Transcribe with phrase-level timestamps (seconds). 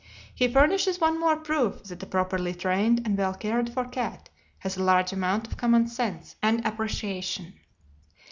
[0.33, 4.75] He furnishes one more proof that a properly trained and well cared for cat has
[4.75, 7.53] a large amount of common sense and appreciation.